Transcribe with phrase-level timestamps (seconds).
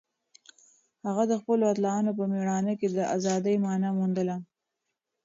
[1.07, 4.35] هغه د خپلو اتلانو په مېړانه کې د ازادۍ مانا موندله.